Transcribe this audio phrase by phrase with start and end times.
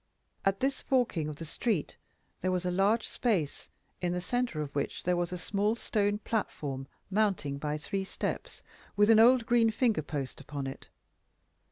[0.43, 1.95] At this forking of the street
[2.41, 3.69] there was a large space,
[4.01, 8.63] in the centre of which there was a small stone platform, mounting by three steps,
[8.95, 10.89] with an old green finger post upon it.